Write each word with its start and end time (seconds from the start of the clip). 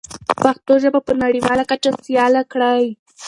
پښتو 0.41 0.73
ژبه 0.83 0.99
په 1.07 1.13
نړیواله 1.23 1.63
کچه 1.71 1.89
سیاله 2.05 2.43
کړئ. 2.51 2.83